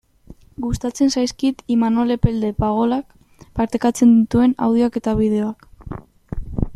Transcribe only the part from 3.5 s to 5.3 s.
partekatzen dituen audioak eta